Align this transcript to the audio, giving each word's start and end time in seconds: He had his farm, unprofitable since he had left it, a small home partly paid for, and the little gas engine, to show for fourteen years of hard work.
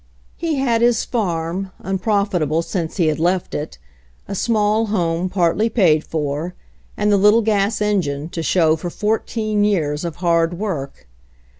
He 0.35 0.55
had 0.55 0.81
his 0.81 1.05
farm, 1.05 1.71
unprofitable 1.77 2.63
since 2.63 2.97
he 2.97 3.05
had 3.05 3.19
left 3.19 3.53
it, 3.53 3.77
a 4.27 4.33
small 4.33 4.87
home 4.87 5.29
partly 5.29 5.69
paid 5.69 6.03
for, 6.03 6.55
and 6.97 7.11
the 7.11 7.17
little 7.17 7.43
gas 7.43 7.83
engine, 7.83 8.27
to 8.29 8.41
show 8.41 8.75
for 8.75 8.89
fourteen 8.89 9.63
years 9.63 10.03
of 10.03 10.15
hard 10.15 10.55
work. 10.57 11.07